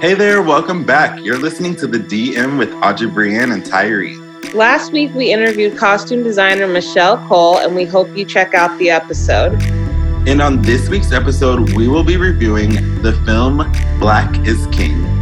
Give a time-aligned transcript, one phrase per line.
[0.00, 1.22] Hey there, welcome back.
[1.22, 4.16] You're listening to the DM with Audrey Brianne and Tyree.
[4.54, 8.88] Last week, we interviewed costume designer Michelle Cole, and we hope you check out the
[8.88, 9.62] episode.
[10.26, 13.58] And on this week's episode, we will be reviewing the film
[13.98, 15.19] Black is King.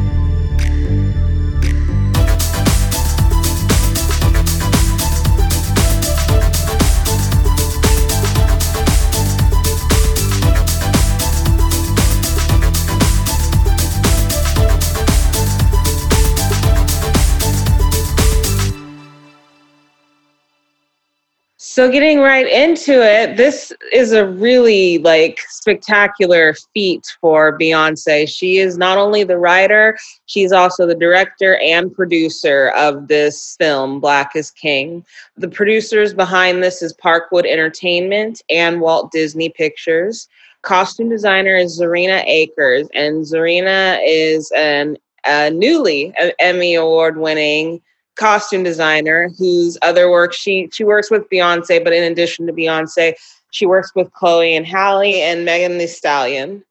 [21.79, 28.29] So getting right into it, this is a really like spectacular feat for Beyonce.
[28.29, 29.97] She is not only the writer,
[30.27, 35.07] she's also the director and producer of this film, Black is King.
[35.37, 40.27] The producers behind this is Parkwood Entertainment and Walt Disney Pictures.
[40.63, 47.81] Costume designer is Zerina Akers, and Zerina is an a newly Emmy Award winning
[48.19, 53.15] costume designer whose other work she she works with Beyonce, but in addition to Beyonce,
[53.51, 56.63] she works with Chloe and Halle and Megan Thee Stallion.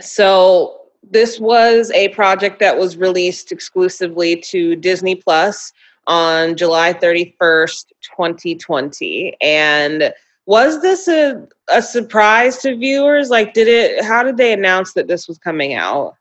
[0.00, 5.72] So this was a project that was released exclusively to Disney Plus
[6.06, 9.36] on July 31st, 2020.
[9.40, 10.12] And
[10.46, 13.30] was this a, a surprise to viewers?
[13.30, 16.14] Like, did it, how did they announce that this was coming out?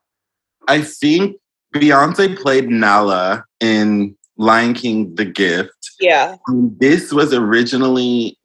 [0.67, 1.37] I think
[1.73, 5.91] Beyonce played Nala in Lion King The Gift.
[5.99, 6.37] Yeah.
[6.47, 8.37] Um, this was originally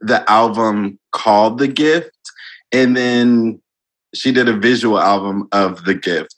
[0.00, 2.12] the album called The Gift,
[2.70, 3.60] and then
[4.14, 6.36] she did a visual album of The Gift.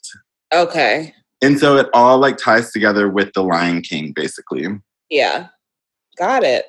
[0.53, 1.13] Okay.
[1.41, 4.67] And so it all like ties together with The Lion King, basically.
[5.09, 5.47] Yeah.
[6.17, 6.65] Got it.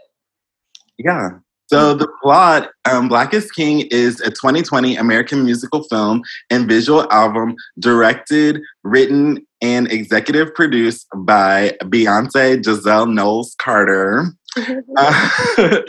[0.98, 1.38] Yeah.
[1.72, 7.10] So the plot, um, Black is King is a 2020 American musical film and visual
[7.10, 14.26] album directed, written, and executive produced by Beyonce Giselle Knowles Carter.
[14.98, 15.30] uh,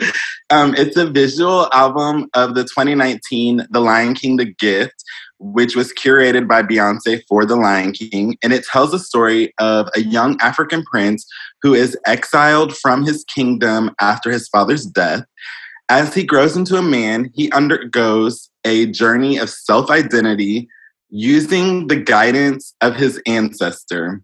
[0.48, 5.04] um, it's a visual album of the 2019 The Lion King The Gift,
[5.38, 8.38] which was curated by Beyonce for The Lion King.
[8.42, 11.26] And it tells the story of a young African prince
[11.60, 15.24] who is exiled from his kingdom after his father's death.
[15.90, 20.68] As he grows into a man, he undergoes a journey of self identity
[21.10, 24.22] using the guidance of his ancestor,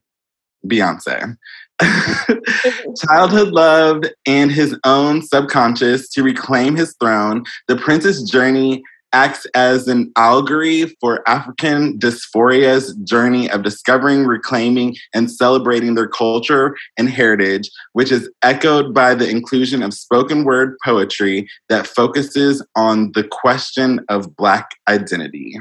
[0.66, 1.36] Beyonce.
[3.06, 8.82] Childhood love and his own subconscious to reclaim his throne, the prince's journey
[9.12, 16.76] acts as an allegory for African diaspora's journey of discovering, reclaiming, and celebrating their culture
[16.98, 23.12] and heritage, which is echoed by the inclusion of spoken word poetry that focuses on
[23.12, 25.56] the question of Black identity.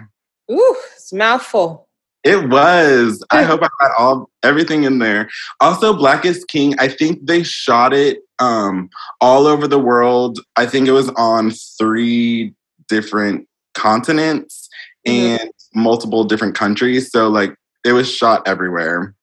[0.52, 1.88] Ooh, it's mouthful.
[2.24, 3.24] It was.
[3.32, 5.30] I hope I got all everything in there.
[5.60, 6.76] Also, Black is King.
[6.80, 8.90] I think they shot it um,
[9.22, 10.40] all over the world.
[10.56, 12.54] I think it was on three
[12.90, 14.68] different continents
[15.08, 15.42] mm-hmm.
[15.42, 17.12] and multiple different countries.
[17.12, 17.56] So like
[17.86, 19.16] it was shot everywhere.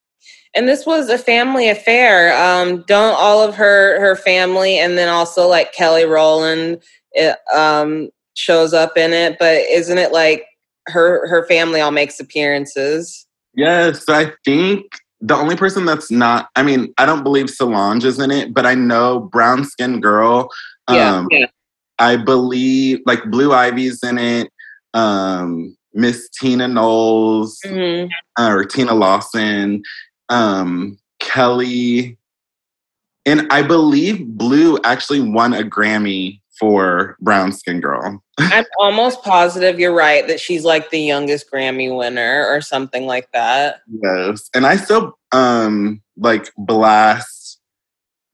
[0.55, 2.35] And this was a family affair.
[2.43, 6.83] Um, don't all of her her family and then also like Kelly Rowland
[7.13, 10.47] it, um, shows up in it, but isn't it like
[10.89, 13.27] her her family all makes appearances?
[13.55, 14.87] Yes, I think
[15.21, 18.65] the only person that's not I mean, I don't believe Solange is in it, but
[18.65, 20.49] I know brown skin girl.
[20.91, 21.47] Yeah, um, yeah.
[21.99, 24.51] I believe like Blue Ivy's in it.
[24.95, 28.09] Um, Miss Tina Knowles mm-hmm.
[28.39, 29.83] uh, or Tina Lawson,
[30.29, 32.19] um, Kelly,
[33.25, 38.23] and I believe Blue actually won a Grammy for Brown Skin Girl.
[38.39, 43.31] I'm almost positive you're right that she's like the youngest Grammy winner or something like
[43.33, 43.81] that.
[44.03, 47.36] Yes, and I still um like blast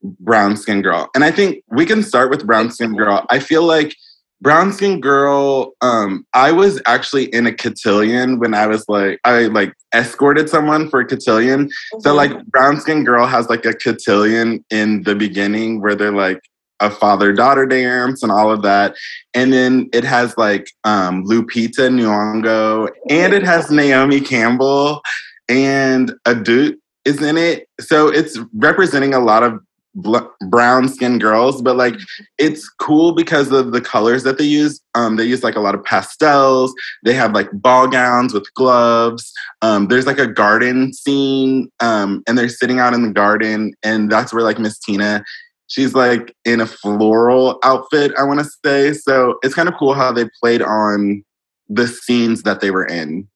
[0.02, 1.08] brown skin girl.
[1.14, 3.24] And I think we can start with brown skin girl.
[3.30, 3.96] I feel like
[4.40, 9.42] brown skin girl, um, I was actually in a cotillion when I was like, I
[9.42, 11.66] like escorted someone for a cotillion.
[11.66, 12.00] Mm-hmm.
[12.00, 16.40] So like brown skin girl has like a cotillion in the beginning where they're like
[16.80, 18.96] a father daughter dance and all of that.
[19.34, 25.00] And then it has like um, Lupita Nyong'o and it has Naomi Campbell
[25.48, 27.68] and a dude is in it.
[27.80, 29.60] So it's representing a lot of
[29.94, 30.18] bl-
[30.48, 31.94] brown skinned girls, but like
[32.38, 34.80] it's cool because of the colors that they use.
[34.94, 36.74] Um, they use like a lot of pastels.
[37.04, 39.32] They have like ball gowns with gloves.
[39.62, 44.10] Um, there's like a garden scene, um, and they're sitting out in the garden, and
[44.10, 45.24] that's where like Miss Tina.
[45.68, 48.92] She's like in a floral outfit, I want to say.
[48.92, 51.24] So it's kind of cool how they played on
[51.68, 53.26] the scenes that they were in.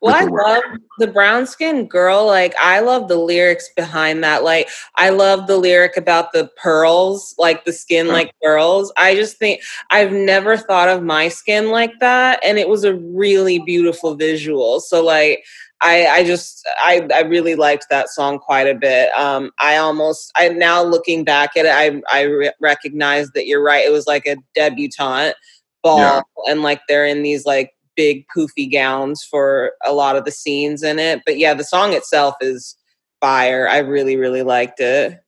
[0.00, 0.62] Well, I love
[0.98, 2.26] the brown skin girl.
[2.26, 4.44] Like, I love the lyrics behind that.
[4.44, 8.92] Like, I love the lyric about the pearls, like the skin like pearls.
[8.96, 12.40] I just think I've never thought of my skin like that.
[12.44, 14.80] And it was a really beautiful visual.
[14.80, 15.44] So, like,
[15.82, 19.10] I, I just I, I really liked that song quite a bit.
[19.12, 23.62] Um, I almost I now looking back at it, I I re- recognize that you're
[23.62, 23.84] right.
[23.84, 25.34] It was like a debutante
[25.82, 26.20] ball, yeah.
[26.48, 30.82] and like they're in these like big poofy gowns for a lot of the scenes
[30.82, 31.22] in it.
[31.24, 32.76] But yeah, the song itself is
[33.20, 33.68] fire.
[33.68, 35.18] I really, really liked it.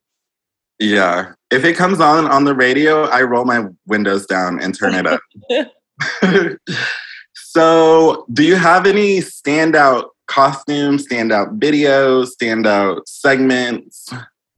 [0.78, 1.32] Yeah.
[1.50, 5.06] If it comes on on the radio, I roll my windows down and turn it
[5.06, 5.20] up.
[7.34, 14.08] so, do you have any standout costumes, standout videos, standout segments?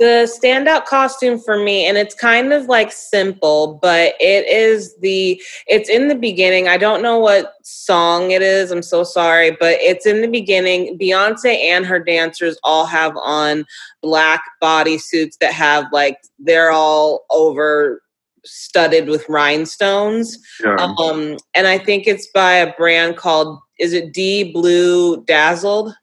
[0.00, 5.40] The standout costume for me and it's kind of like simple but it is the
[5.68, 6.66] it's in the beginning.
[6.68, 10.98] I don't know what song it is i'm so sorry but it's in the beginning.
[10.98, 13.66] Beyonce and her dancers all have on
[14.02, 18.02] black bodysuits that have like they're all over
[18.42, 20.38] studded with rhinestones.
[20.64, 20.76] Yeah.
[20.98, 25.94] um and i think it's by a brand called is it d blue dazzled?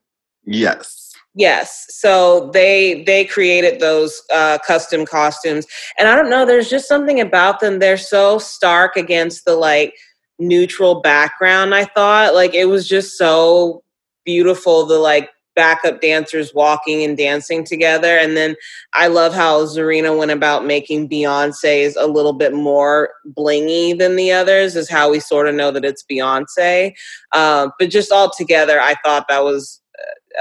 [0.45, 1.06] Yes
[1.37, 5.67] Yes, so they they created those uh, custom costumes,
[5.99, 6.47] and I don't know.
[6.47, 7.77] There's just something about them.
[7.77, 9.93] They're so stark against the like
[10.39, 11.75] neutral background.
[11.75, 13.83] I thought like it was just so
[14.25, 14.87] beautiful.
[14.87, 18.55] The like backup dancers walking and dancing together, and then
[18.95, 24.31] I love how Zerina went about making Beyonce's a little bit more blingy than the
[24.31, 24.75] others.
[24.75, 26.93] Is how we sort of know that it's Beyonce.
[27.31, 29.81] Uh, but just all together, I thought that was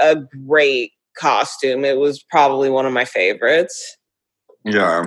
[0.01, 0.17] a
[0.47, 1.85] great costume.
[1.85, 3.97] It was probably one of my favorites.
[4.63, 5.05] Yeah.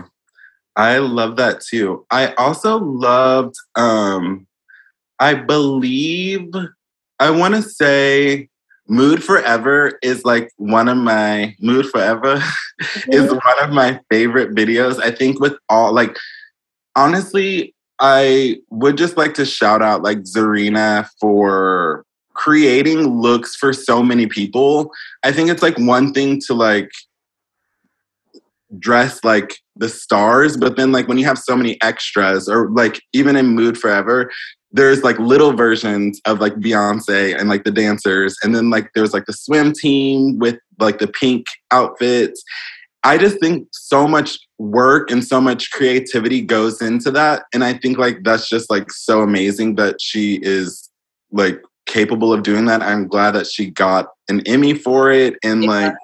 [0.77, 2.07] I love that too.
[2.11, 4.47] I also loved um
[5.19, 6.53] I believe
[7.19, 8.49] I want to say
[8.89, 12.35] Mood Forever is like one of my Mood Forever
[13.09, 13.35] is mm-hmm.
[13.35, 15.01] one of my favorite videos.
[15.01, 16.17] I think with all like
[16.97, 22.05] honestly, I would just like to shout out like Zerina for
[22.41, 24.91] creating looks for so many people.
[25.23, 26.91] I think it's like one thing to like
[28.79, 33.03] dress like the stars, but then like when you have so many extras or like
[33.13, 34.31] even in Mood Forever,
[34.73, 38.39] there's like little versions of like Beyonce and like the dancers.
[38.43, 42.43] And then like there's like the swim team with like the pink outfits.
[43.03, 47.43] I just think so much work and so much creativity goes into that.
[47.53, 50.89] And I think like that's just like so amazing that she is
[51.33, 52.83] like capable of doing that.
[52.83, 55.71] I'm glad that she got an Emmy for it and yeah.
[55.71, 55.95] like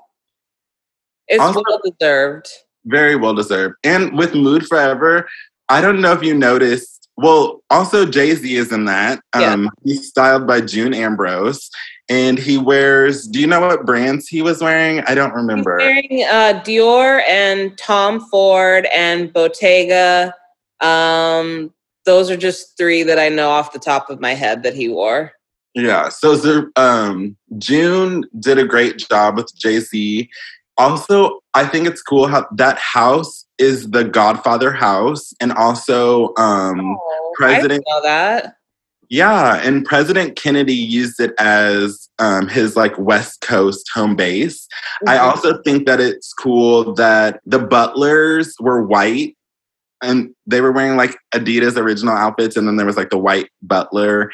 [1.29, 2.49] it's also, well deserved.
[2.85, 3.77] Very well deserved.
[3.85, 5.29] And with Mood Forever,
[5.69, 7.09] I don't know if you noticed.
[7.17, 9.21] Well, also Jay Z is in that.
[9.35, 9.53] Yeah.
[9.53, 11.71] Um, he's styled by June Ambrose,
[12.09, 13.27] and he wears.
[13.27, 15.01] Do you know what brands he was wearing?
[15.01, 15.79] I don't remember.
[15.79, 20.35] He's wearing uh, Dior and Tom Ford and Bottega.
[20.81, 21.73] Um,
[22.05, 24.89] those are just three that I know off the top of my head that he
[24.89, 25.33] wore.
[25.77, 26.09] Yeah.
[26.09, 30.29] So um, June did a great job with Jay Z.
[30.79, 36.81] Also, I think it's cool how that house is the Godfather house, and also um,
[36.81, 37.85] oh, President.
[37.89, 38.57] know that.
[39.09, 44.67] Yeah, and President Kennedy used it as um, his like West Coast home base.
[44.67, 45.11] Mm-hmm.
[45.11, 49.37] I also think that it's cool that the butlers were white
[50.03, 53.51] and they were wearing like Adidas original outfits, and then there was like the white
[53.63, 54.31] butler.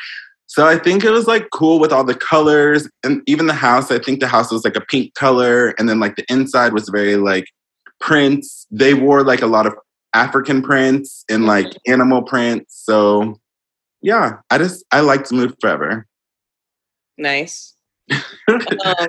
[0.52, 3.90] So I think it was like cool with all the colors and even the house.
[3.90, 6.90] I think the house was like a pink color, and then like the inside was
[6.90, 7.46] very like
[8.00, 8.66] prints.
[8.70, 9.74] They wore like a lot of
[10.12, 12.82] African prints and like animal prints.
[12.84, 13.40] So
[14.02, 16.06] yeah, I just I like to move forever.
[17.16, 17.74] Nice.
[18.12, 19.08] um,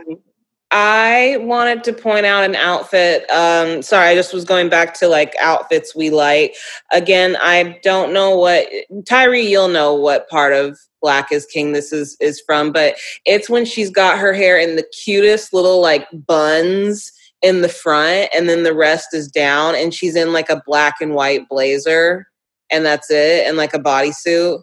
[0.76, 3.30] I wanted to point out an outfit.
[3.30, 6.56] Um, sorry, I just was going back to like outfits we like.
[6.92, 8.68] Again, I don't know what
[9.08, 9.48] Tyree.
[9.48, 13.66] You'll know what part of black is king this is is from but it's when
[13.66, 17.12] she's got her hair in the cutest little like buns
[17.42, 20.96] in the front and then the rest is down and she's in like a black
[21.02, 22.26] and white blazer
[22.72, 24.62] and that's it and like a bodysuit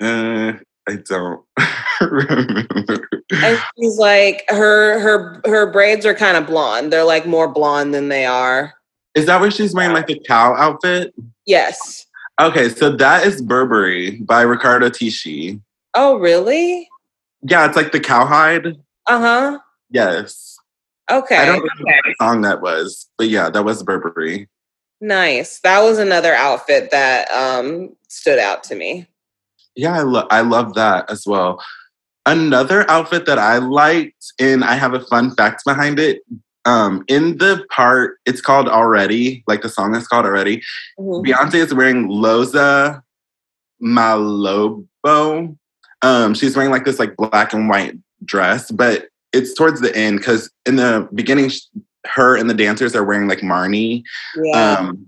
[0.00, 0.52] uh
[0.88, 1.42] i don't
[2.12, 7.48] remember and she's like her her her braids are kind of blonde they're like more
[7.48, 8.74] blonde than they are
[9.14, 11.14] is that where she's wearing like a cow outfit
[11.46, 12.06] yes
[12.40, 15.60] Okay, so that is Burberry by Riccardo Tisci.
[15.94, 16.88] Oh, really?
[17.42, 18.66] Yeah, it's like the cowhide.
[19.06, 19.58] Uh huh.
[19.90, 20.56] Yes.
[21.10, 21.36] Okay.
[21.36, 22.00] I don't know okay.
[22.04, 24.48] what song that was, but yeah, that was Burberry.
[25.00, 25.60] Nice.
[25.60, 29.08] That was another outfit that um, stood out to me.
[29.76, 31.62] Yeah, I, lo- I love that as well.
[32.24, 36.22] Another outfit that I liked, and I have a fun fact behind it.
[36.64, 40.62] Um, in the part, it's called Already, like the song is called Already.
[40.98, 41.28] Mm-hmm.
[41.28, 43.02] Beyonce is wearing Loza
[43.82, 45.56] Maléombho.
[46.02, 50.18] Um, she's wearing like this like black and white dress, but it's towards the end
[50.18, 51.50] because in the beginning,
[52.06, 54.02] her and the dancers are wearing like Marni.
[54.36, 54.76] Yeah.
[54.78, 55.06] Um,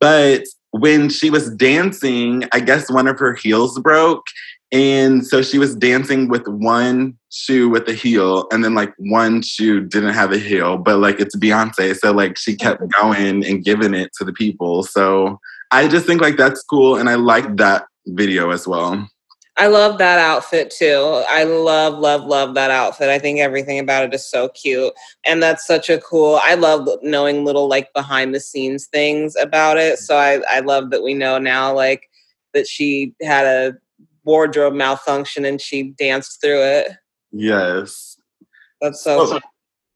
[0.00, 4.24] but when she was dancing, I guess one of her heels broke.
[4.72, 9.42] And so she was dancing with one shoe with a heel, and then like one
[9.42, 11.94] shoe didn't have a heel, but like it's Beyonce.
[11.96, 14.82] So like she kept going and giving it to the people.
[14.82, 15.38] So
[15.70, 16.96] I just think like that's cool.
[16.96, 19.08] And I like that video as well.
[19.58, 21.22] I love that outfit too.
[21.28, 23.10] I love, love, love that outfit.
[23.10, 24.94] I think everything about it is so cute.
[25.26, 29.76] And that's such a cool, I love knowing little like behind the scenes things about
[29.76, 29.98] it.
[29.98, 32.08] So I, I love that we know now like
[32.54, 33.74] that she had a
[34.24, 36.92] wardrobe malfunction and she danced through it.
[37.32, 38.16] Yes.
[38.80, 39.40] That's so so,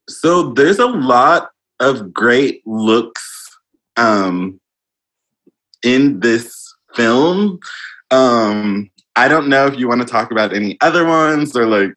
[0.09, 3.59] so there's a lot of great looks
[3.97, 4.61] um
[5.85, 7.59] in this film.
[8.11, 11.95] Um I don't know if you want to talk about any other ones or like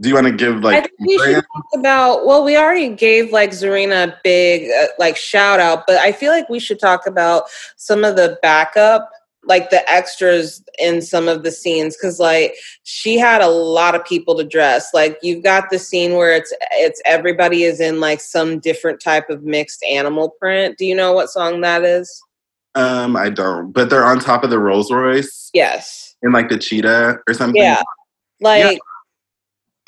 [0.00, 2.94] do you want to give like I think we should talk about well we already
[2.94, 6.78] gave like Zerina a big uh, like shout out but I feel like we should
[6.78, 7.44] talk about
[7.76, 9.10] some of the backup
[9.44, 14.04] like the extras in some of the scenes because like she had a lot of
[14.04, 18.20] people to dress like you've got the scene where it's it's everybody is in like
[18.20, 22.20] some different type of mixed animal print do you know what song that is
[22.74, 26.58] um i don't but they're on top of the rolls royce yes in like the
[26.58, 27.60] cheetah or something.
[27.60, 27.82] Yeah.
[28.40, 28.78] Like yeah.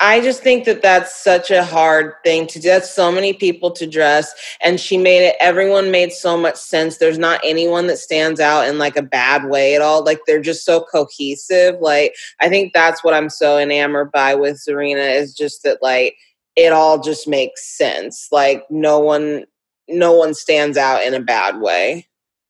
[0.03, 2.69] I just think that that's such a hard thing to do.
[2.69, 5.35] That's so many people to dress, and she made it.
[5.39, 6.97] Everyone made so much sense.
[6.97, 10.03] There's not anyone that stands out in like a bad way at all.
[10.03, 11.75] Like they're just so cohesive.
[11.79, 16.15] Like I think that's what I'm so enamored by with Zerina is just that like
[16.55, 18.27] it all just makes sense.
[18.31, 19.45] Like no one,
[19.87, 22.07] no one stands out in a bad way.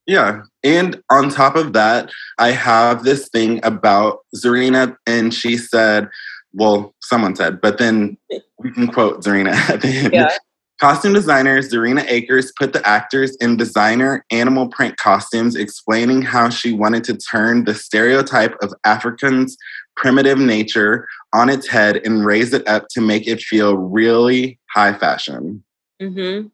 [0.08, 0.41] Yeah.
[0.63, 6.10] And on top of that, I have this thing about Zerina, and she said,
[6.53, 8.17] well, someone said, but then
[8.60, 10.13] we can quote Zerina at the end.
[10.13, 10.38] Yeah.
[10.79, 16.74] Costume designer Zerina Akers put the actors in designer animal print costumes, explaining how she
[16.74, 19.58] wanted to turn the stereotype of Africans'
[19.96, 24.93] primitive nature on its head and raise it up to make it feel really high
[24.98, 25.63] fashion.
[26.01, 26.48] Mm-hmm.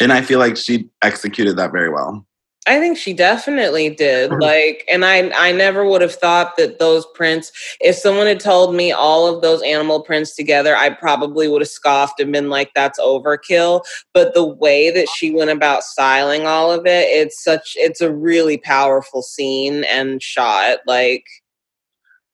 [0.00, 2.26] And I feel like she executed that very well.
[2.70, 4.30] I think she definitely did.
[4.30, 4.40] Mm-hmm.
[4.40, 7.50] Like, and I I never would have thought that those prints,
[7.80, 11.68] if someone had told me all of those animal prints together, I probably would have
[11.68, 13.82] scoffed and been like, that's overkill.
[14.14, 18.14] But the way that she went about styling all of it, it's such it's a
[18.14, 20.78] really powerful scene and shot.
[20.86, 21.24] Like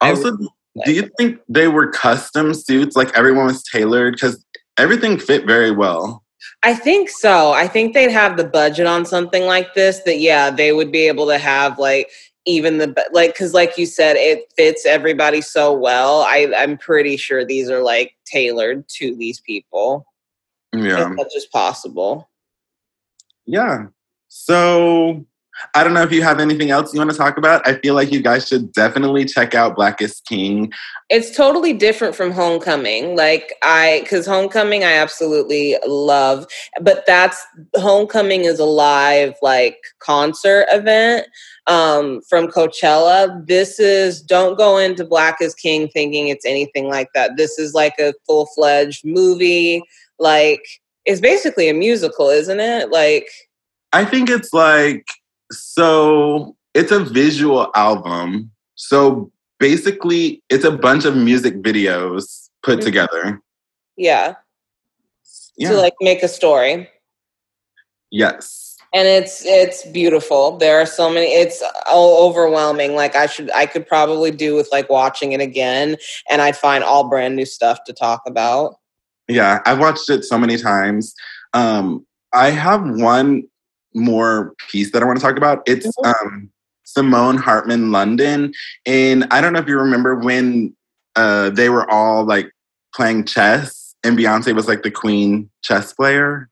[0.03, 0.49] also really
[0.85, 2.95] do you think they were custom suits?
[2.95, 4.13] Like everyone was tailored?
[4.13, 4.45] Because
[4.77, 6.26] everything fit very well.
[6.67, 7.53] I think so.
[7.53, 11.07] I think they'd have the budget on something like this that yeah, they would be
[11.07, 12.11] able to have like
[12.45, 16.23] even the like cuz like you said it fits everybody so well.
[16.23, 20.07] I I'm pretty sure these are like tailored to these people.
[20.75, 21.09] Yeah.
[21.09, 22.29] As much as possible.
[23.45, 23.87] Yeah.
[24.27, 25.25] So
[25.75, 27.67] I don't know if you have anything else you want to talk about.
[27.67, 30.73] I feel like you guys should definitely check out Black is King.
[31.09, 33.17] It's totally different from Homecoming.
[33.17, 36.47] Like I cuz Homecoming I absolutely love,
[36.81, 37.45] but that's
[37.77, 41.27] Homecoming is a live like concert event
[41.67, 43.47] um, from Coachella.
[43.47, 47.37] This is don't go into Black is King thinking it's anything like that.
[47.37, 49.83] This is like a full-fledged movie
[50.19, 50.67] like
[51.05, 52.91] it's basically a musical, isn't it?
[52.91, 53.29] Like
[53.93, 55.07] I think it's like
[55.51, 58.51] so it's a visual album.
[58.75, 62.87] So basically, it's a bunch of music videos put mm-hmm.
[62.87, 63.41] together.
[63.97, 64.35] Yeah.
[65.57, 65.71] yeah.
[65.71, 66.89] To like make a story.
[68.11, 68.77] Yes.
[68.95, 70.57] And it's it's beautiful.
[70.57, 71.27] There are so many.
[71.27, 72.95] It's all overwhelming.
[72.95, 75.97] Like I should, I could probably do with like watching it again,
[76.31, 78.77] and I'd find all brand new stuff to talk about.
[79.29, 81.15] Yeah, I've watched it so many times.
[81.53, 83.43] Um, I have one
[83.97, 85.63] more piece that I want to talk about.
[85.67, 86.27] It's mm-hmm.
[86.29, 86.51] um,
[86.85, 88.53] Simone Hartman London,
[88.85, 90.77] and I don't know if you remember when
[91.17, 92.51] uh, they were all like
[92.95, 96.49] playing chess, and Beyonce was like the queen chess player.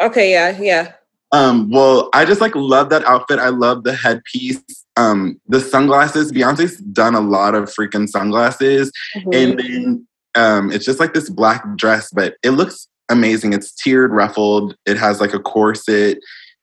[0.00, 0.92] Okay, yeah, yeah.
[1.32, 3.38] Um, well, I just like love that outfit.
[3.38, 4.62] I love the headpiece.
[4.96, 6.30] Um, the sunglasses.
[6.30, 9.30] Beyonce's done a lot of freaking sunglasses, mm-hmm.
[9.32, 13.52] and then um, it's just like this black dress, but it looks amazing.
[13.52, 14.76] It's tiered, ruffled.
[14.86, 16.18] It has like a corset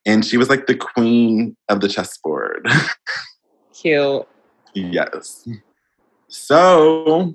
[0.06, 2.68] and she was like the queen of the chessboard.
[3.74, 4.26] Cute.
[4.74, 5.48] yes.
[6.28, 7.34] So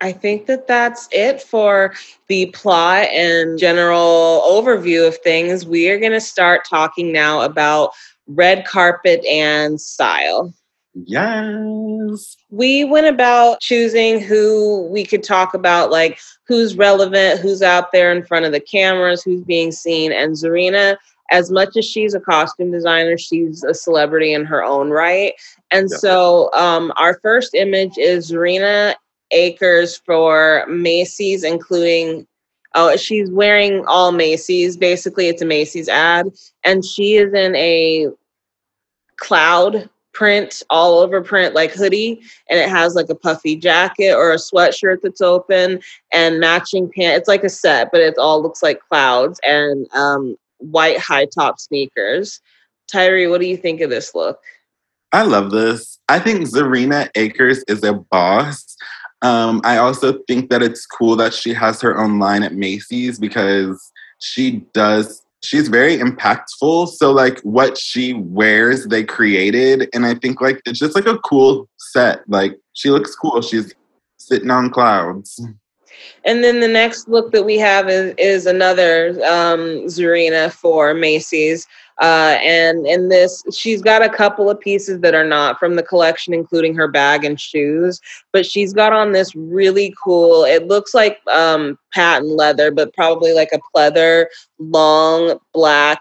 [0.00, 1.94] I think that that's it for
[2.28, 5.66] the plot and general overview of things.
[5.66, 7.92] We are going to start talking now about
[8.26, 10.52] red carpet and style.
[10.94, 12.36] Yes.
[12.50, 18.12] We went about choosing who we could talk about, like who's relevant, who's out there
[18.12, 20.12] in front of the cameras, who's being seen.
[20.12, 20.96] And Zerina,
[21.34, 25.34] as much as she's a costume designer, she's a celebrity in her own right.
[25.72, 25.96] And yeah.
[25.96, 28.94] so um, our first image is Rena
[29.32, 32.28] Akers for Macy's, including
[32.76, 34.76] oh, she's wearing all Macy's.
[34.76, 36.28] Basically, it's a Macy's ad,
[36.62, 38.06] and she is in a
[39.16, 44.30] cloud print, all over print, like hoodie, and it has like a puffy jacket or
[44.30, 45.80] a sweatshirt that's open
[46.12, 47.18] and matching pants.
[47.18, 50.36] It's like a set, but it all looks like clouds and um,
[50.70, 52.40] white high top sneakers.
[52.90, 54.38] Tyree, what do you think of this look?
[55.12, 55.98] I love this.
[56.08, 58.76] I think Zerina Akers is a boss.
[59.22, 63.18] Um, I also think that it's cool that she has her own line at Macy's
[63.18, 66.88] because she does she's very impactful.
[66.88, 71.18] So like what she wears, they created, and I think like it's just like a
[71.18, 72.28] cool set.
[72.28, 73.40] Like she looks cool.
[73.42, 73.72] She's
[74.18, 75.40] sitting on clouds.
[76.24, 81.66] And then the next look that we have is is another um, Zerina for Macy's.
[82.00, 85.82] Uh, and in this, she's got a couple of pieces that are not from the
[85.82, 88.00] collection, including her bag and shoes.
[88.32, 90.44] But she's got on this really cool.
[90.44, 94.26] It looks like um, patent leather, but probably like a pleather,
[94.58, 96.00] long black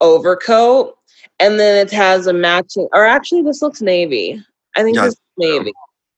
[0.00, 0.96] overcoat.
[1.40, 4.42] And then it has a matching, or actually, this looks navy.
[4.76, 5.72] I think this is navy.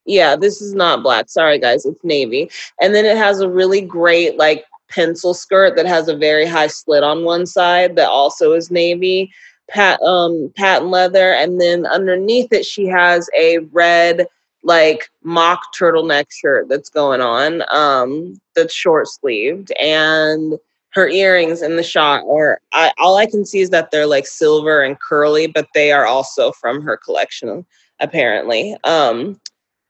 [0.09, 1.29] Yeah, this is not black.
[1.29, 2.50] Sorry, guys, it's navy.
[2.81, 6.67] And then it has a really great, like, pencil skirt that has a very high
[6.67, 9.31] slit on one side that also is navy
[9.69, 14.27] pat um patent leather and then underneath it she has a red
[14.65, 20.59] like mock turtleneck shirt that's going on um that's short sleeved and
[20.95, 24.26] her earrings in the shot or I, all i can see is that they're like
[24.26, 27.67] silver and curly but they are also from her collection
[28.00, 29.39] apparently um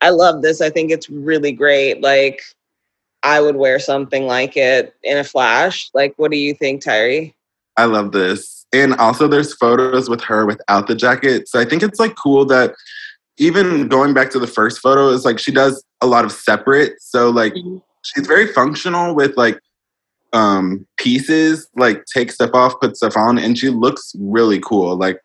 [0.00, 2.42] i love this i think it's really great like
[3.22, 5.90] I would wear something like it in a flash.
[5.94, 7.34] Like, what do you think, Tyree?
[7.76, 8.66] I love this.
[8.72, 11.48] And also, there's photos with her without the jacket.
[11.48, 12.74] So I think it's like cool that
[13.38, 17.00] even going back to the first photo, is like she does a lot of separate.
[17.00, 17.78] So, like, mm-hmm.
[18.02, 19.58] she's very functional with like
[20.34, 24.96] um pieces, like take stuff off, put stuff on, and she looks really cool.
[24.96, 25.20] Like,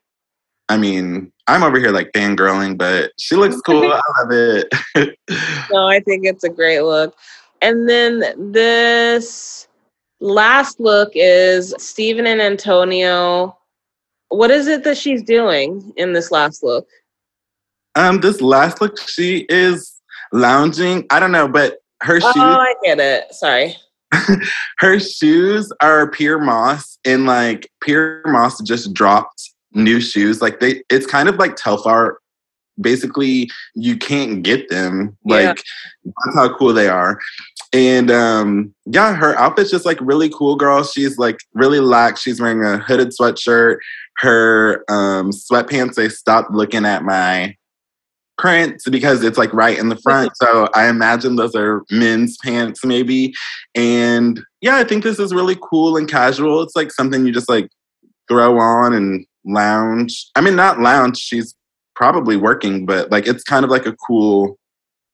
[0.69, 3.91] I mean, I'm over here like fangirling, but she looks cool.
[3.91, 4.67] I love it.
[5.71, 7.15] no, I think it's a great look.
[7.61, 9.67] And then this
[10.19, 13.57] last look is Stephen and Antonio.
[14.29, 16.87] What is it that she's doing in this last look?
[17.95, 20.01] Um, this last look, she is
[20.31, 21.05] lounging.
[21.11, 22.33] I don't know, but her shoes.
[22.35, 23.33] Oh, I get it.
[23.33, 23.75] Sorry.
[24.79, 30.41] her shoes are Pyer Moss, and like Pyer Moss just dropped new shoes.
[30.41, 32.15] Like they, it's kind of like Telfar.
[32.81, 35.15] Basically, you can't get them.
[35.25, 35.53] Like yeah.
[36.03, 37.19] that's how cool they are.
[37.71, 40.83] And um, yeah, her outfit's just like really cool, girl.
[40.83, 42.21] She's like really lax.
[42.21, 43.77] She's wearing a hooded sweatshirt.
[44.17, 47.55] Her um, sweatpants, they stopped looking at my
[48.37, 50.31] prints because it's like right in the front.
[50.43, 53.33] So I imagine those are men's pants, maybe.
[53.75, 56.61] And yeah, I think this is really cool and casual.
[56.61, 57.69] It's like something you just like
[58.27, 60.29] throw on and lounge.
[60.35, 61.17] I mean, not lounge.
[61.17, 61.55] She's
[61.95, 64.57] probably working, but like it's kind of like a cool,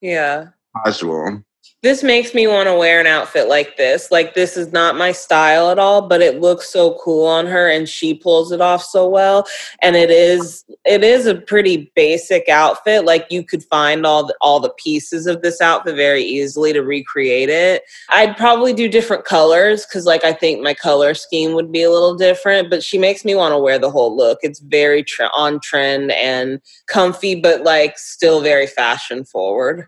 [0.02, 0.48] yeah,
[0.86, 1.44] casual
[1.82, 4.12] this makes me want to wear an outfit like this.
[4.12, 7.70] Like this is not my style at all, but it looks so cool on her
[7.70, 9.48] and she pulls it off so well.
[9.82, 13.06] And it is it is a pretty basic outfit.
[13.06, 16.82] Like you could find all the all the pieces of this outfit very easily to
[16.82, 17.84] recreate it.
[18.10, 21.92] I'd probably do different colors cuz like I think my color scheme would be a
[21.92, 24.40] little different, but she makes me want to wear the whole look.
[24.42, 29.88] It's very on trend and comfy but like still very fashion forward.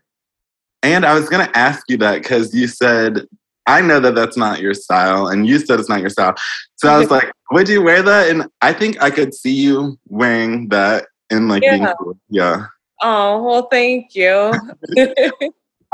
[0.83, 3.27] And I was going to ask you that because you said,
[3.67, 6.35] I know that that's not your style, and you said it's not your style.
[6.77, 8.29] So I was like, would you wear that?
[8.29, 11.77] And I think I could see you wearing that and like yeah.
[11.77, 12.17] being cool.
[12.29, 12.65] Yeah.
[13.01, 14.53] Oh, well, thank you.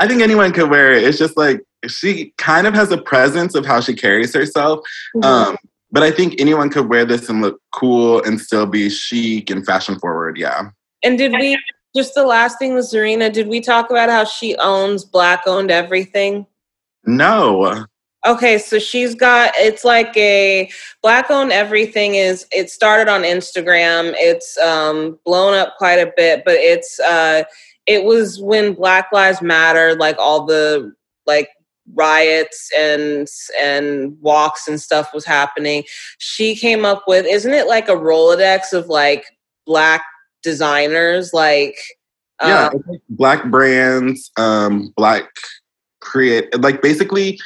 [0.00, 1.04] I think anyone could wear it.
[1.04, 4.80] It's just like she kind of has a presence of how she carries herself.
[5.16, 5.24] Mm-hmm.
[5.24, 5.56] Um,
[5.90, 9.64] but I think anyone could wear this and look cool and still be chic and
[9.64, 10.36] fashion forward.
[10.36, 10.70] Yeah.
[11.02, 11.58] And did we
[11.94, 15.70] just the last thing with Zerina, did we talk about how she owns black owned
[15.70, 16.46] everything?
[17.04, 17.84] No.
[18.26, 20.70] Okay, so she's got it's like a
[21.02, 24.14] black owned everything is it started on Instagram.
[24.16, 27.44] It's um blown up quite a bit, but it's uh
[27.86, 30.92] it was when Black Lives Matter, like all the
[31.26, 31.48] like
[31.94, 33.26] riots and
[33.60, 35.82] and walks and stuff was happening
[36.18, 39.24] she came up with isn't it like a rolodex of like
[39.64, 40.04] black
[40.48, 41.76] designers like
[42.42, 45.28] yeah um, black brands um black
[46.00, 47.38] create like basically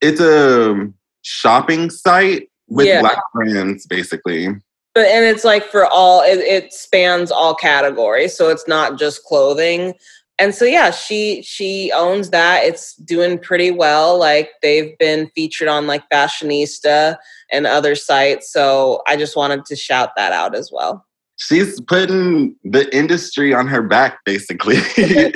[0.00, 0.88] it's a
[1.22, 3.00] shopping site with yeah.
[3.00, 4.48] black brands basically.
[4.94, 9.24] But and it's like for all it, it spans all categories so it's not just
[9.24, 9.94] clothing.
[10.38, 12.64] And so yeah she she owns that.
[12.64, 17.16] It's doing pretty well like they've been featured on like fashionista
[17.52, 21.04] and other sites so i just wanted to shout that out as well
[21.40, 24.76] she's putting the industry on her back basically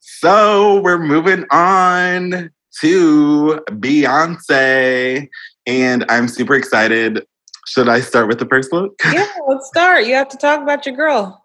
[0.00, 2.50] so we're moving on
[2.80, 5.28] to beyonce
[5.66, 7.24] and i'm super excited
[7.66, 10.86] should i start with the first look yeah let's start you have to talk about
[10.86, 11.42] your girl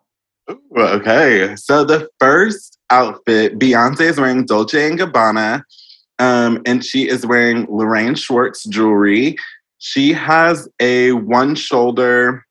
[0.77, 1.55] okay.
[1.55, 5.63] So the first outfit, Beyonce is wearing Dolce and Gabbana,
[6.19, 9.37] um, and she is wearing Lorraine Schwartz jewelry.
[9.79, 12.45] She has a one shoulder.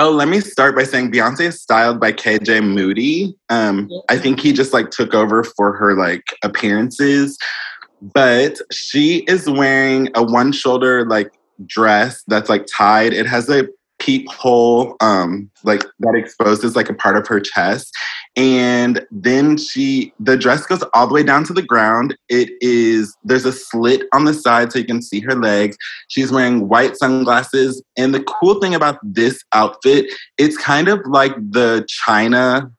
[0.00, 3.34] Oh, let me start by saying Beyonce is styled by KJ Moody.
[3.48, 7.36] Um, I think he just like took over for her like appearances,
[8.14, 11.32] but she is wearing a one shoulder like
[11.66, 13.12] dress that's like tied.
[13.12, 13.66] It has a
[13.98, 17.92] peephole um like that exposes like a part of her chest.
[18.36, 22.16] And then she the dress goes all the way down to the ground.
[22.28, 25.76] It is there's a slit on the side so you can see her legs.
[26.08, 27.82] She's wearing white sunglasses.
[27.96, 30.06] And the cool thing about this outfit
[30.38, 32.70] it's kind of like the china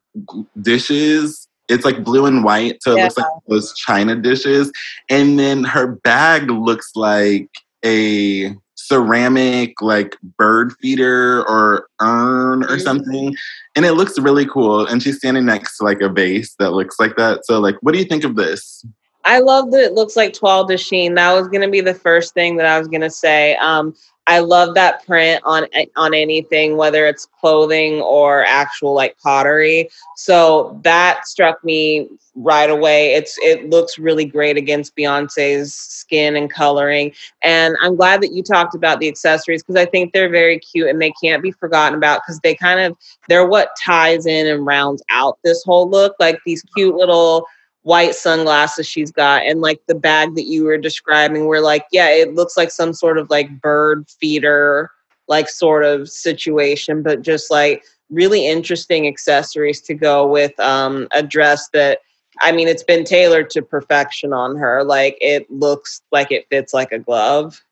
[0.60, 1.46] dishes.
[1.68, 3.04] It's like blue and white so it yeah.
[3.04, 4.72] looks like those china dishes.
[5.08, 7.48] And then her bag looks like
[7.84, 8.54] a
[8.90, 12.78] ceramic like bird feeder or urn or mm-hmm.
[12.80, 13.36] something
[13.76, 16.98] and it looks really cool and she's standing next to like a vase that looks
[16.98, 18.84] like that so like what do you think of this?
[19.24, 21.14] I love that it looks like toile de chine.
[21.14, 23.54] That was going to be the first thing that i was going to say.
[23.56, 23.94] Um,
[24.30, 29.88] I love that print on eh, on anything, whether it's clothing or actual like pottery.
[30.14, 33.14] So that struck me right away.
[33.14, 37.12] It's it looks really great against Beyonce's skin and coloring.
[37.42, 40.88] And I'm glad that you talked about the accessories because I think they're very cute
[40.88, 42.96] and they can't be forgotten about because they kind of
[43.28, 46.14] they're what ties in and rounds out this whole look.
[46.20, 47.46] Like these cute little
[47.82, 52.08] white sunglasses she's got and like the bag that you were describing where like yeah
[52.08, 54.90] it looks like some sort of like bird feeder
[55.28, 61.22] like sort of situation but just like really interesting accessories to go with um a
[61.22, 62.00] dress that
[62.42, 64.84] i mean it's been tailored to perfection on her.
[64.84, 67.62] Like it looks like it fits like a glove.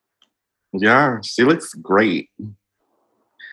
[0.73, 2.31] Yeah she looks great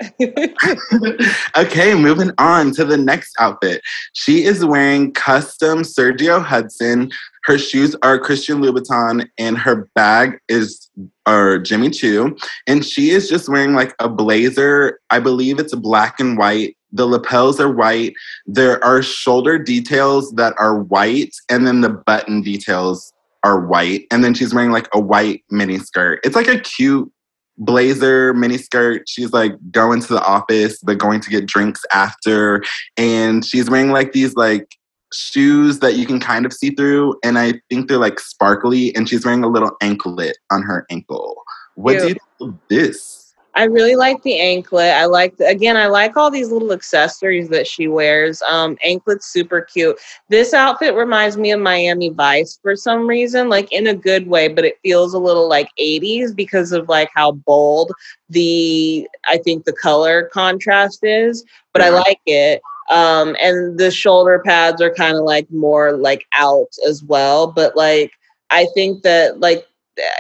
[1.58, 3.81] okay, moving on to the next outfit.
[4.13, 7.12] She is wearing custom Sergio Hudson.
[7.45, 10.89] Her shoes are Christian Louboutin, and her bag is
[11.27, 12.36] or Jimmy Choo.
[12.67, 14.99] And she is just wearing like a blazer.
[15.10, 16.75] I believe it's black and white.
[16.91, 18.13] The lapels are white.
[18.45, 23.12] There are shoulder details that are white, and then the button details
[23.43, 24.08] are white.
[24.12, 26.19] And then she's wearing like a white mini skirt.
[26.23, 27.12] It's like a cute
[27.57, 29.07] blazer, mini skirt.
[29.07, 32.63] She's like going to the office, but going to get drinks after.
[32.97, 34.75] And she's wearing like these like
[35.13, 37.15] shoes that you can kind of see through.
[37.23, 38.95] And I think they're like sparkly.
[38.95, 41.41] And she's wearing a little anklet on her ankle.
[41.75, 43.24] What do you think of this?
[43.55, 44.91] I really like the anklet.
[44.91, 48.41] I like the, again, I like all these little accessories that she wears.
[48.41, 49.97] Um, anklet's super cute.
[50.29, 54.49] This outfit reminds me of Miami Vice for some reason, like in a good way,
[54.49, 57.91] but it feels a little like 80s because of like how bold
[58.29, 61.45] the I think the color contrast is.
[61.71, 62.61] But I like it.
[62.91, 67.47] Um, and the shoulder pads are kind of like more like out as well.
[67.47, 68.11] But like
[68.51, 69.65] I think that like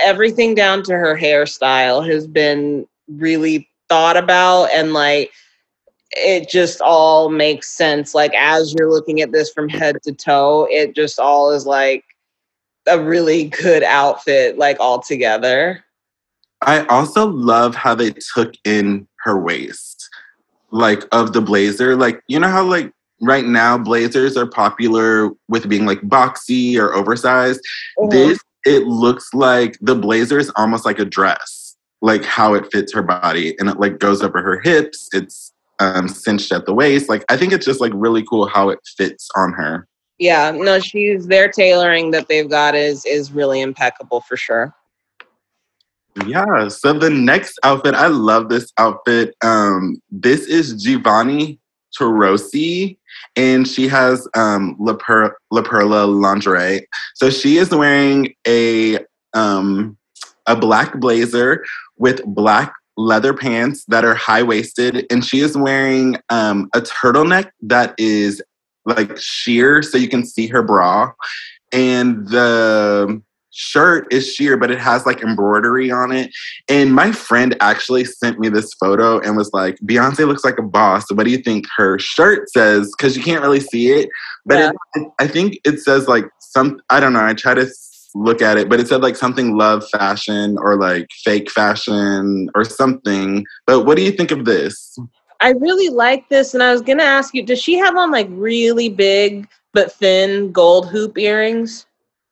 [0.01, 5.31] everything down to her hairstyle has been really thought about and like
[6.11, 8.15] it just all makes sense.
[8.15, 12.03] Like as you're looking at this from head to toe it just all is like
[12.87, 15.83] a really good outfit like all together.
[16.61, 20.09] I also love how they took in her waist
[20.71, 21.95] like of the blazer.
[21.95, 22.91] Like you know how like
[23.21, 27.61] right now blazers are popular with being like boxy or oversized?
[27.99, 28.09] Mm-hmm.
[28.09, 31.64] this it looks like the blazer is almost like a dress
[32.01, 36.07] like how it fits her body and it like goes over her hips it's um
[36.07, 39.29] cinched at the waist like i think it's just like really cool how it fits
[39.35, 44.37] on her yeah no she's their tailoring that they've got is is really impeccable for
[44.37, 44.73] sure
[46.25, 51.59] yeah so the next outfit i love this outfit um this is giovanni
[51.97, 52.97] Torosi,
[53.35, 56.85] and she has um, La, per- La Perla lingerie.
[57.15, 58.99] So she is wearing a
[59.33, 59.97] um,
[60.47, 61.63] a black blazer
[61.97, 67.49] with black leather pants that are high waisted, and she is wearing um, a turtleneck
[67.61, 68.41] that is
[68.85, 71.11] like sheer, so you can see her bra,
[71.71, 73.21] and the
[73.55, 76.29] shirt is sheer, but it has like embroidery on it.
[76.69, 80.63] And my friend actually sent me this photo and was like, Beyonce looks like a
[80.63, 81.09] boss.
[81.09, 82.91] What do you think her shirt says?
[82.95, 84.09] Because you can't really see it.
[84.45, 84.71] But yeah.
[84.95, 87.65] it, I think it says like some, I don't know, I try to
[88.15, 92.63] look at it, but it said like something love fashion or like fake fashion or
[92.63, 93.45] something.
[93.67, 94.97] But what do you think of this?
[95.41, 96.53] I really like this.
[96.53, 99.91] And I was going to ask you, does she have on like really big but
[99.91, 101.85] thin gold hoop earrings?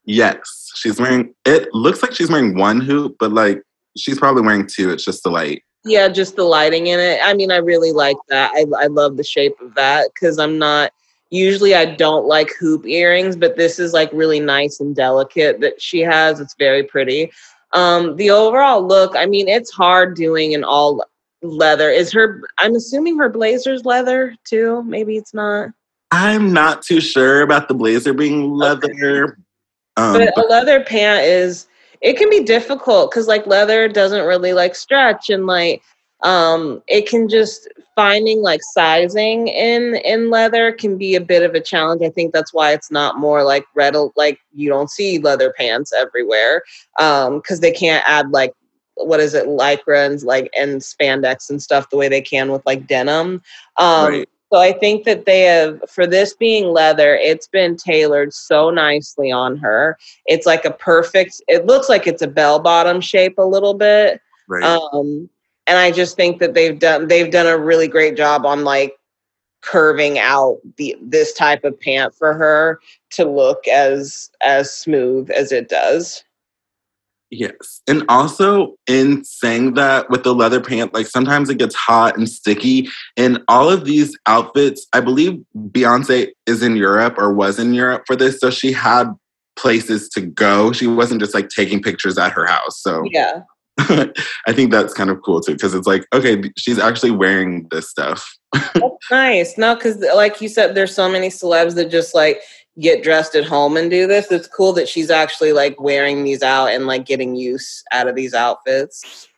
[0.06, 1.34] Yes, she's wearing.
[1.44, 3.62] It looks like she's wearing one hoop, but like
[3.96, 4.90] she's probably wearing two.
[4.90, 5.62] It's just the light.
[5.84, 7.20] Yeah, just the lighting in it.
[7.22, 8.50] I mean, I really like that.
[8.54, 10.92] I I love the shape of that because I'm not
[11.34, 15.80] usually I don't like hoop earrings, but this is like really nice and delicate that
[15.82, 16.40] she has.
[16.40, 17.32] It's very pretty.
[17.72, 21.04] Um, the overall look, I mean, it's hard doing an all
[21.42, 21.90] leather.
[21.90, 22.42] Is her?
[22.58, 24.82] I'm assuming her blazer's leather too.
[24.84, 25.70] Maybe it's not.
[26.12, 29.32] I'm not too sure about the blazer being leather, okay.
[29.96, 31.66] Um, but, but a leather pant is
[32.00, 35.82] it can be difficult because like leather doesn't really like stretch and like
[36.24, 41.54] um it can just finding like sizing in in leather can be a bit of
[41.54, 45.18] a challenge i think that's why it's not more like red like you don't see
[45.18, 46.62] leather pants everywhere
[46.98, 48.52] um because they can't add like
[48.96, 52.64] what is it lycra and like and spandex and stuff the way they can with
[52.66, 53.40] like denim
[53.76, 54.28] um right.
[54.52, 59.32] So I think that they have, for this being leather, it's been tailored so nicely
[59.32, 59.98] on her.
[60.26, 64.20] It's like a perfect, it looks like it's a bell bottom shape a little bit.
[64.46, 64.62] Right.
[64.62, 65.28] Um,
[65.66, 68.94] and I just think that they've done, they've done a really great job on like
[69.62, 75.52] curving out the, this type of pant for her to look as, as smooth as
[75.52, 76.22] it does.
[77.30, 77.82] Yes.
[77.88, 82.28] And also in saying that with the leather pant, like sometimes it gets hot and
[82.28, 82.88] sticky.
[83.16, 88.04] And all of these outfits, I believe Beyonce is in Europe or was in Europe
[88.06, 88.38] for this.
[88.38, 89.12] So she had
[89.56, 90.72] places to go.
[90.72, 92.80] She wasn't just like taking pictures at her house.
[92.80, 93.40] So yeah.
[94.46, 97.90] I think that's kind of cool too, because it's like, okay, she's actually wearing this
[97.90, 98.36] stuff.
[98.52, 99.58] that's nice.
[99.58, 102.40] No, because like you said, there's so many celebs that just like
[102.78, 104.30] get dressed at home and do this.
[104.30, 108.14] It's cool that she's actually like wearing these out and like getting use out of
[108.14, 109.28] these outfits.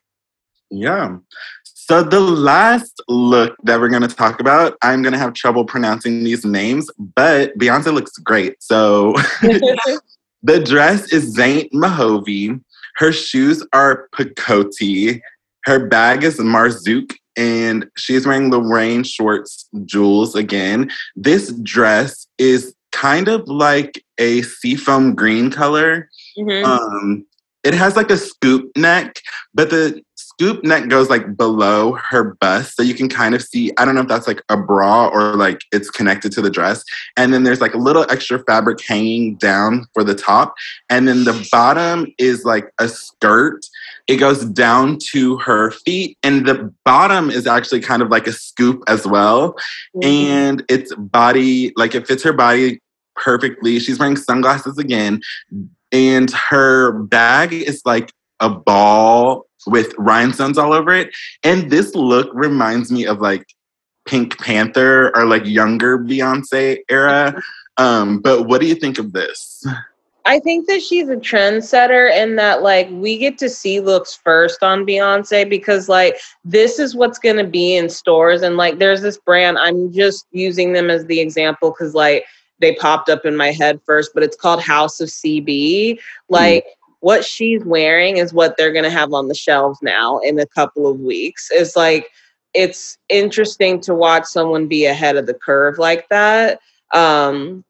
[0.71, 1.19] Yeah.
[1.65, 5.65] So the last look that we're going to talk about, I'm going to have trouble
[5.65, 8.61] pronouncing these names, but Beyonce looks great.
[8.61, 9.13] So
[10.43, 12.61] the dress is Saint Mahovy.
[12.97, 15.21] Her shoes are Picotti.
[15.65, 20.91] Her bag is Marzouk, and she's wearing Lorraine Schwartz jewels again.
[21.15, 26.09] This dress is kind of like a seafoam green color.
[26.39, 26.65] Mm-hmm.
[26.65, 27.27] Um,
[27.65, 29.21] it has like a scoop neck,
[29.53, 30.01] but the
[30.39, 32.77] scoop neck goes like below her bust.
[32.77, 35.35] So you can kind of see, I don't know if that's like a bra or
[35.35, 36.85] like it's connected to the dress.
[37.17, 40.55] And then there's like a little extra fabric hanging down for the top.
[40.91, 43.65] And then the bottom is like a skirt.
[44.07, 46.19] It goes down to her feet.
[46.23, 49.55] And the bottom is actually kind of like a scoop as well.
[49.97, 50.07] Mm-hmm.
[50.07, 52.81] And it's body, like it fits her body
[53.15, 53.79] perfectly.
[53.79, 55.23] She's wearing sunglasses again.
[55.93, 61.11] And her bag is like a ball with rhinestones all over it.
[61.43, 63.47] And this look reminds me of like
[64.07, 67.41] Pink Panther or like younger Beyonce era.
[67.79, 69.63] Um, but what do you think of this?
[70.25, 74.63] I think that she's a trendsetter and that like we get to see looks first
[74.63, 79.03] on Beyonce because like this is what's going to be in stores and like there's
[79.03, 82.25] this brand I'm just using them as the example cuz like
[82.61, 85.99] they popped up in my head first, but it's called House of CB.
[86.29, 86.71] Like mm.
[87.07, 90.47] What she's wearing is what they're going to have on the shelves now in a
[90.47, 91.47] couple of weeks.
[91.53, 92.11] It's like
[92.53, 96.59] it's interesting to watch someone be ahead of the curve like that.
[96.93, 97.65] Um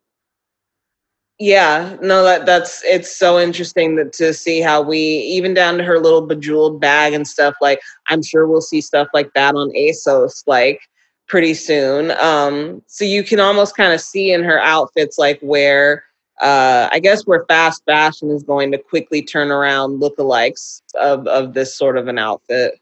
[1.38, 5.84] yeah, no, that that's it's so interesting that to see how we even down to
[5.84, 7.56] her little bejeweled bag and stuff.
[7.60, 10.44] Like I'm sure we'll see stuff like that on ASOS.
[10.46, 10.80] Like
[11.28, 12.10] pretty soon.
[12.12, 16.04] Um, so you can almost kind of see in her outfits like where
[16.42, 21.54] uh, I guess where fast fashion is going to quickly turn around lookalikes of of
[21.54, 22.80] this sort of an outfit.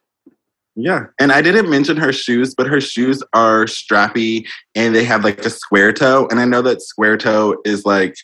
[0.77, 1.07] Yeah.
[1.21, 5.45] And I didn't mention her shoes, but her shoes are strappy and they have like
[5.45, 6.27] a square toe.
[6.31, 8.17] And I know that square toe is like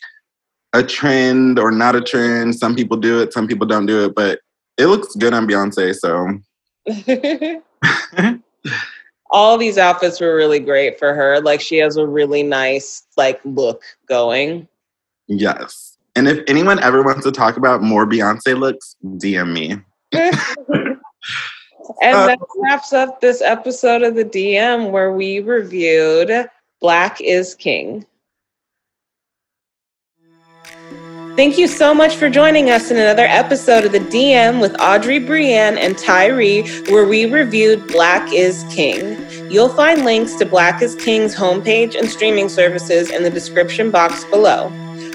[0.73, 2.55] a trend or not a trend.
[2.55, 4.39] Some people do it, some people don't do it, but
[4.77, 5.95] it looks good on Beyonce.
[5.95, 6.39] So
[9.31, 11.39] all these outfits were really great for her.
[11.39, 14.67] Like she has a really nice like look going.
[15.31, 15.97] Yes.
[16.15, 19.77] And if anyone ever wants to talk about more Beyonce looks, DM me.
[22.01, 26.49] and Uh, that wraps up this episode of the DM where we reviewed
[26.81, 28.05] Black is King.
[31.37, 35.17] Thank you so much for joining us in another episode of the DM with Audrey
[35.17, 39.17] Brianne and Tyree, where we reviewed Black is King.
[39.49, 44.25] You'll find links to Black is King's homepage and streaming services in the description box
[44.25, 44.69] below.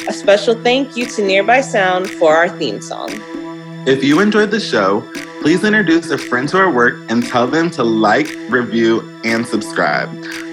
[0.09, 3.09] A special thank you to Nearby Sound for our theme song.
[3.88, 5.01] If you enjoyed the show,
[5.42, 10.09] please introduce a friend to our work and tell them to like, review, and subscribe.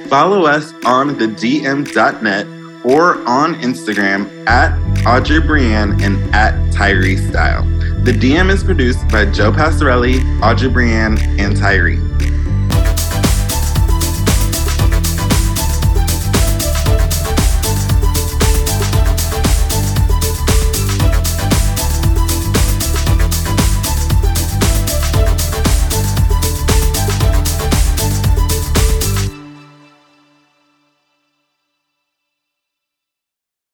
[0.07, 2.47] Follow us on thedm.net
[2.83, 4.73] or on Instagram at
[5.05, 7.63] Audrey Brianne and at Tyree Style.
[8.03, 11.99] The DM is produced by Joe Passarelli, Audrey Brianne, and Tyree.